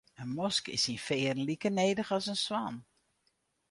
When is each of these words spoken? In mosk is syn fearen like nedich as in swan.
In 0.21 0.29
mosk 0.37 0.63
is 0.75 0.83
syn 0.85 1.01
fearen 1.07 1.41
like 1.47 1.65
nedich 1.77 2.11
as 2.17 2.25
in 2.31 2.37
swan. 2.45 2.75